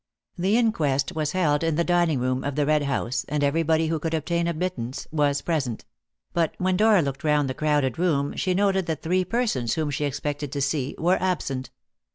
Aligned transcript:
The 0.35 0.57
inquest 0.57 1.11
was 1.13 1.33
held 1.33 1.63
in 1.63 1.75
the 1.75 1.83
dining 1.83 2.19
room 2.19 2.43
of 2.43 2.55
the 2.55 2.65
Red 2.65 2.81
House, 2.85 3.23
and 3.29 3.43
everybody 3.43 3.85
who 3.85 3.99
could 3.99 4.15
obtain 4.15 4.47
admittance 4.47 5.05
was 5.11 5.43
present; 5.43 5.85
but 6.33 6.55
when 6.57 6.75
Dora 6.75 7.03
looked 7.03 7.23
round 7.23 7.47
the 7.47 7.53
crowded 7.53 7.99
room 7.99 8.35
she 8.35 8.55
noted 8.55 8.87
that 8.87 9.03
three 9.03 9.23
persons 9.23 9.75
whom 9.75 9.91
she 9.91 10.05
expected 10.05 10.51
to 10.53 10.59
see 10.61 10.95
were 10.97 11.21
absent. 11.21 11.69